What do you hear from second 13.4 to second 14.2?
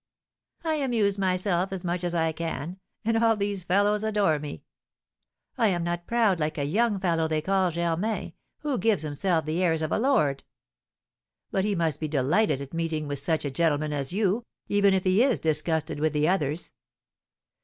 a gentleman as